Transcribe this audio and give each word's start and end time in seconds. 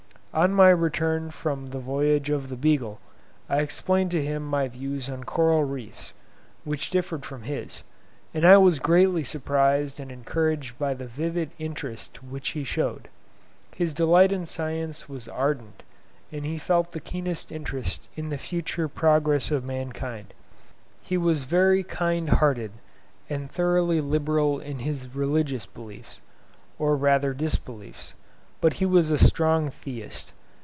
On 0.33 0.53
my 0.53 0.69
return 0.69 1.29
from 1.29 1.71
the 1.71 1.79
voyage 1.79 2.29
of 2.29 2.47
the 2.47 2.55
"Beagle", 2.55 3.01
I 3.49 3.57
explained 3.59 4.11
to 4.11 4.23
him 4.23 4.47
my 4.47 4.69
views 4.69 5.09
on 5.09 5.25
coral 5.25 5.65
reefs, 5.65 6.13
which 6.63 6.89
differed 6.89 7.25
from 7.25 7.43
his, 7.43 7.83
and 8.33 8.45
I 8.45 8.55
was 8.55 8.79
greatly 8.79 9.25
surprised 9.25 9.99
and 9.99 10.09
encouraged 10.09 10.79
by 10.79 10.93
the 10.93 11.05
vivid 11.05 11.51
interest 11.59 12.23
which 12.23 12.51
he 12.51 12.63
showed. 12.63 13.09
His 13.75 13.93
delight 13.93 14.31
in 14.31 14.45
science 14.45 15.09
was 15.09 15.27
ardent, 15.27 15.83
and 16.31 16.45
he 16.45 16.57
felt 16.57 16.93
the 16.93 17.01
keenest 17.01 17.51
interest 17.51 18.07
in 18.15 18.29
the 18.29 18.37
future 18.37 18.87
progress 18.87 19.51
of 19.51 19.65
mankind. 19.65 20.33
He 21.01 21.17
was 21.17 21.43
very 21.43 21.83
kind 21.83 22.29
hearted, 22.29 22.71
and 23.29 23.51
thoroughly 23.51 23.99
liberal 23.99 24.59
in 24.61 24.79
his 24.79 25.13
religious 25.13 25.65
beliefs, 25.65 26.21
or 26.79 26.95
rather 26.95 27.33
disbeliefs; 27.33 28.15
but 28.59 28.73
he 28.73 28.85
was 28.85 29.09
a 29.09 29.17
strong 29.17 29.69
theist. 29.71 30.33